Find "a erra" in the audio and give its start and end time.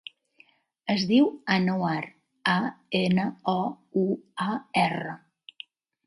4.47-5.13